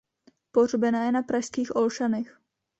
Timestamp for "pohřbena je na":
0.51-1.21